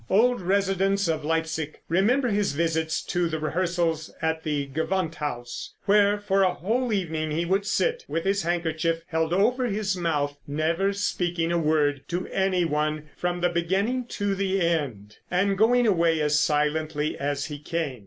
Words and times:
Old 0.09 0.41
residents 0.41 1.07
of 1.07 1.23
Leipsic 1.23 1.83
remember 1.87 2.29
his 2.29 2.53
visits 2.53 3.03
to 3.03 3.29
the 3.29 3.37
rehearsals 3.39 4.11
at 4.19 4.41
the 4.41 4.65
Gewandhaus, 4.65 5.75
where 5.85 6.17
for 6.17 6.41
a 6.41 6.55
whole 6.55 6.91
evening 6.91 7.29
he 7.29 7.45
would 7.45 7.67
sit 7.67 8.03
with 8.07 8.23
his 8.23 8.41
handkerchief 8.41 9.03
held 9.09 9.31
over 9.31 9.67
his 9.67 9.95
mouth, 9.95 10.35
never 10.47 10.91
speaking 10.91 11.51
a 11.51 11.59
word 11.59 12.01
to 12.07 12.25
any 12.29 12.65
one 12.65 13.11
from 13.15 13.41
the 13.41 13.49
beginning 13.49 14.05
to 14.05 14.33
the 14.33 14.59
end, 14.59 15.17
and 15.29 15.55
going 15.55 15.85
away 15.85 16.19
as 16.19 16.39
silently 16.39 17.15
as 17.15 17.45
he 17.45 17.59
came. 17.59 17.99